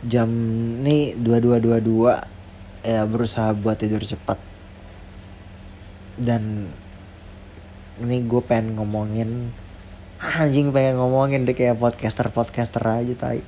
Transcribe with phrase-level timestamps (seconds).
[0.00, 0.28] jam
[0.80, 2.16] nih dua
[2.80, 4.40] ya berusaha buat tidur cepat.
[6.20, 6.68] Dan
[8.00, 9.52] ini gue pengen ngomongin
[10.20, 13.40] anjing pengen ngomongin deh kayak podcaster podcaster aja tai.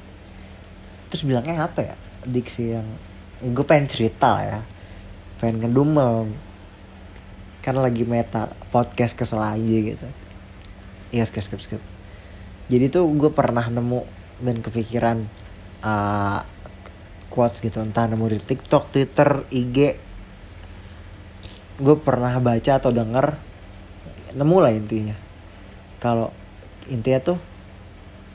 [1.09, 2.89] Terus bilangnya apa ya diksi yang
[3.41, 4.61] ya gue pengen cerita ya.
[5.41, 6.32] Pengen ngedumel.
[7.64, 10.09] Kan lagi meta podcast kesel aja gitu.
[11.12, 11.82] Iya skip skip skip.
[12.69, 14.05] Jadi tuh gue pernah nemu
[14.41, 15.29] dan kepikiran
[15.83, 16.41] uh,
[17.33, 19.96] quotes gitu entah nemu di TikTok, Twitter, IG.
[21.82, 23.36] Gue pernah baca atau denger
[24.37, 25.17] nemu lah intinya.
[25.99, 26.29] Kalau
[26.89, 27.39] intinya tuh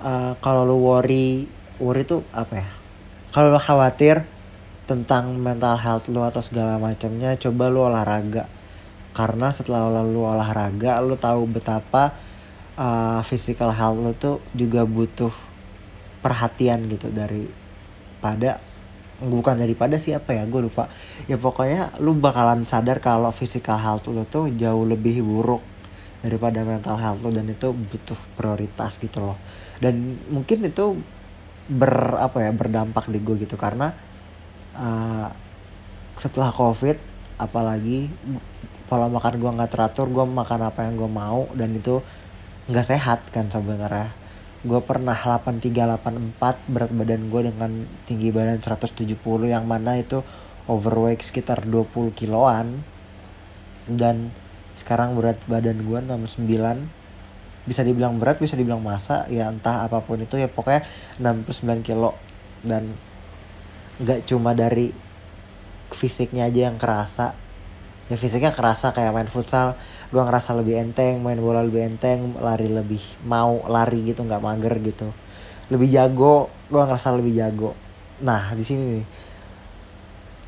[0.02, 1.46] uh, kalau lu worry,
[1.80, 2.70] worry tuh apa ya?
[3.32, 4.26] Kalau lu khawatir
[4.88, 8.50] tentang mental health lu atau segala macamnya, coba lu olahraga.
[9.14, 12.16] Karena setelah lu olahraga, lu tahu betapa
[12.80, 15.47] uh, physical health lu tuh juga butuh
[16.28, 17.48] perhatian gitu dari
[18.20, 18.60] pada
[19.24, 20.92] bukan daripada siapa ya gue lupa.
[21.32, 25.64] Ya pokoknya lu bakalan sadar kalau physical health lu tuh jauh lebih buruk
[26.20, 29.40] daripada mental health lu dan itu butuh prioritas gitu loh.
[29.80, 31.00] Dan mungkin itu
[31.72, 33.96] ber apa ya berdampak di gue gitu karena
[34.76, 35.28] uh,
[36.20, 36.96] setelah covid
[37.38, 38.10] apalagi
[38.88, 42.00] pola makan gue nggak teratur gue makan apa yang gue mau dan itu
[42.72, 44.10] nggak sehat kan sebenarnya
[44.66, 47.72] gue pernah 8384 berat badan gue dengan
[48.10, 49.14] tinggi badan 170
[49.46, 50.26] yang mana itu
[50.66, 52.82] overweight sekitar 20 kiloan.
[53.88, 54.34] Dan
[54.74, 56.50] sekarang berat badan gue 69
[57.68, 60.82] bisa dibilang berat bisa dibilang masa ya entah apa pun itu ya pokoknya
[61.22, 62.18] 69 kilo.
[62.66, 62.98] Dan
[64.02, 64.90] nggak cuma dari
[65.94, 67.38] fisiknya aja yang kerasa.
[68.08, 69.78] Ya fisiknya kerasa kayak main futsal
[70.08, 74.74] gue ngerasa lebih enteng main bola lebih enteng lari lebih mau lari gitu nggak mager
[74.80, 75.08] gitu.
[75.68, 77.76] Lebih jago gue ngerasa lebih jago.
[78.24, 79.06] Nah di sini nih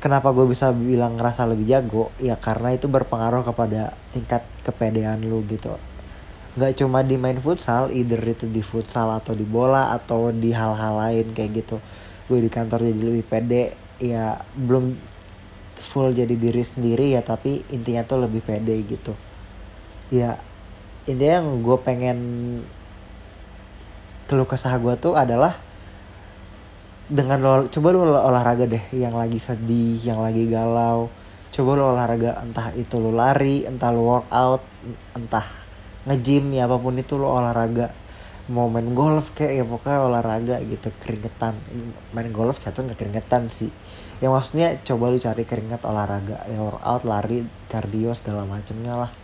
[0.00, 2.08] kenapa gue bisa bilang ngerasa lebih jago?
[2.16, 5.76] Ya karena itu berpengaruh kepada tingkat kepedean lu gitu.
[6.56, 11.04] Nggak cuma di main futsal either itu di futsal atau di bola atau di hal-hal
[11.04, 11.76] lain kayak gitu.
[12.32, 14.96] Gue di kantor jadi lebih pede ya belum
[15.76, 19.12] full jadi diri sendiri ya tapi intinya tuh lebih pede gitu
[20.10, 20.36] ya
[21.06, 22.18] intinya yang gue pengen
[24.30, 25.58] keluh kesah gue tuh adalah
[27.10, 31.10] dengan lo coba lo olahraga deh yang lagi sedih yang lagi galau.
[31.50, 34.62] Coba lo olahraga entah itu lo lari entah lo workout
[35.18, 35.42] entah
[36.06, 37.90] ngejim ya apa pun itu lo olahraga.
[38.50, 41.58] Mau main golf kayak ya pokoknya olahraga gitu keringetan.
[42.14, 43.74] Main golf satu nggak keringetan sih.
[44.22, 49.19] Ya maksudnya coba lu cari keringat olahraga ya workout lari kardio segala macamnya lah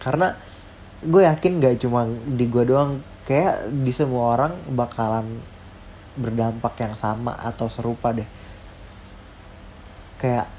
[0.00, 0.34] karena
[1.00, 5.38] gue yakin gak cuma di gue doang kayak di semua orang bakalan
[6.18, 8.26] berdampak yang sama atau serupa deh.
[10.18, 10.50] Kayak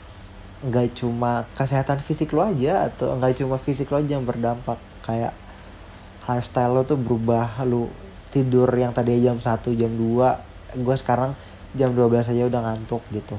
[0.61, 4.79] nggak cuma kesehatan fisik lo aja atau nggak cuma fisik lo aja yang berdampak.
[5.03, 5.35] Kayak
[6.25, 7.91] lifestyle lo tuh berubah lu
[8.31, 9.43] tidur yang tadi jam 1
[9.75, 11.35] jam 2 gue sekarang
[11.75, 13.35] jam 12 aja udah ngantuk gitu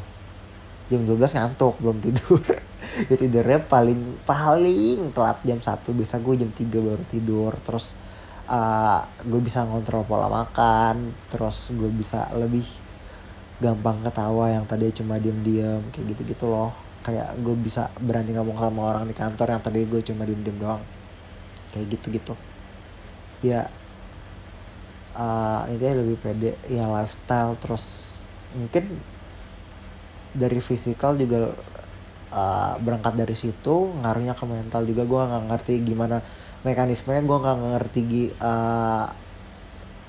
[0.93, 2.43] jam 12 ngantuk belum tidur.
[3.09, 7.57] Ya tidurnya paling paling telat jam 1 biasa gue jam 3 baru tidur.
[7.65, 7.97] Terus
[8.51, 11.17] uh, gue bisa ngontrol pola makan.
[11.33, 12.67] Terus gue bisa lebih
[13.63, 16.75] gampang ketawa yang tadi cuma diem-diem kayak gitu-gitu loh.
[17.01, 20.83] Kayak gue bisa berani ngomong sama orang di kantor yang tadi gue cuma diem-diem doang.
[21.73, 22.35] Kayak gitu-gitu.
[23.41, 23.73] Ya
[25.17, 27.57] uh, ini lebih pede ya lifestyle.
[27.57, 28.13] Terus
[28.53, 29.01] mungkin
[30.33, 31.53] dari fisikal juga
[32.33, 35.03] uh, berangkat dari situ ngaruhnya ke mental juga.
[35.05, 36.19] Gue nggak ngerti gimana
[36.63, 38.01] mekanismenya gue nggak ngerti
[38.39, 39.07] uh,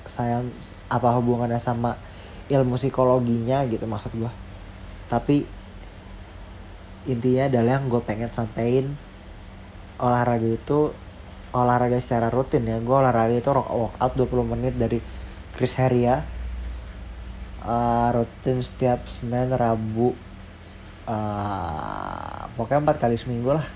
[0.04, 0.44] saya
[0.92, 1.98] apa hubungannya sama
[2.46, 4.28] ilmu psikologinya gitu maksud gue
[5.08, 5.44] tapi
[7.04, 8.96] intinya adalah yang gue pengen sampein
[10.00, 10.90] olahraga itu
[11.54, 12.80] olahraga secara rutin ya.
[12.82, 14.98] Gue olahraga itu workout 20 menit dari
[15.54, 16.24] Chris Heria
[17.64, 20.12] uh, rutin setiap Senin Rabu.
[21.04, 23.66] Uh, pokoknya empat kali seminggu lah.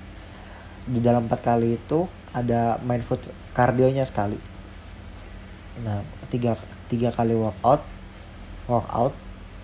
[0.88, 4.36] Di dalam empat kali itu ada main foot kardionya sekali.
[5.84, 6.56] Nah tiga
[6.88, 7.84] tiga kali workout
[8.68, 9.12] workout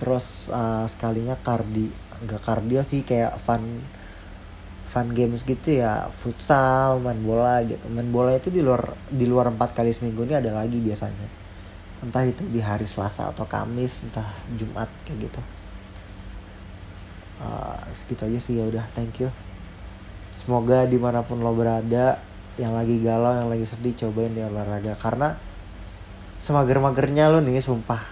[0.00, 1.88] terus uh, sekalinya kardi.
[2.24, 3.80] Enggak kardio sih kayak fun
[4.88, 6.12] fun games gitu ya.
[6.12, 7.84] Futsal main bola gitu.
[7.88, 11.43] Main bola itu di luar di luar empat kali seminggu ini ada lagi biasanya
[12.04, 14.28] entah itu di hari Selasa atau Kamis entah
[14.60, 15.40] Jumat kayak gitu.
[17.40, 19.32] Uh, segitu aja sih ya udah thank you.
[20.36, 22.20] Semoga di mana pun lo berada
[22.60, 24.94] yang lagi galau yang lagi sedih cobain di olahraga.
[25.00, 25.32] Karena
[26.36, 28.04] semager-magernya lo nih sumpah.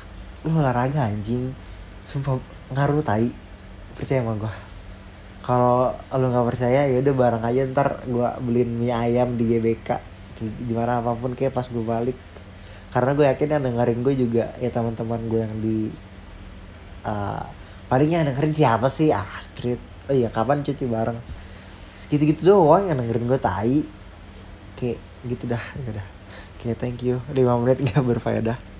[0.48, 1.52] Lo olahraga anjing.
[2.08, 2.40] Sumpah
[2.72, 3.28] ngaruh tai.
[3.92, 4.72] Percaya sama gue
[5.42, 9.98] kalau lu nggak percaya ya udah bareng aja ntar gue beliin mie ayam di GBK
[10.66, 12.14] gimana apa pun kayak pas gue balik
[12.92, 15.78] karena gue yakin yang dengerin gue juga ya teman-teman gue yang di
[17.08, 17.44] uh,
[17.88, 19.08] palingnya yang dengerin siapa sih?
[19.10, 19.80] Astrid.
[20.06, 21.18] Oh iya kapan cuci bareng?
[21.96, 23.80] Segitu-gitu doang yang dengerin gue tai.
[24.76, 26.06] Kayak gitu dah ya udah.
[26.60, 27.18] Oke thank you.
[27.32, 28.71] 5 menit nggak berfaedah